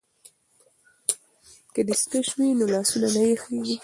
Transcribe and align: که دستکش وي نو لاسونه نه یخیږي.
که 1.73 1.81
دستکش 1.87 2.27
وي 2.37 2.47
نو 2.59 2.65
لاسونه 2.73 3.07
نه 3.15 3.23
یخیږي. 3.33 3.75